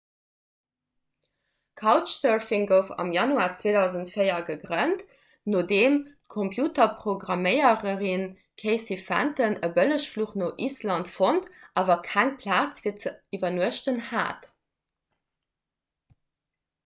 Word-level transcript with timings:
couchsurfing 1.79 2.63
gouf 2.69 2.87
am 3.01 3.09
januar 3.17 3.49
2004 3.57 4.37
gegrënnt 4.47 5.03
nodeem 5.55 5.99
d'computerprogramméiererin 6.07 8.23
casey 8.63 8.97
fenton 9.09 9.55
e 9.67 9.69
bëllegfluch 9.77 10.33
no 10.43 10.47
island 10.69 11.11
fonnt 11.19 11.51
awer 11.83 11.99
keng 12.09 12.31
plaz 12.41 12.81
fir 12.87 12.97
ze 13.03 13.13
iwwernuechten 13.39 14.01
hat 14.15 14.49